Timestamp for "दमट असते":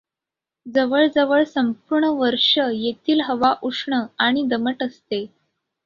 4.43-5.25